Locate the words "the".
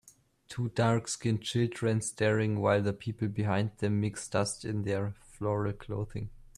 2.81-2.91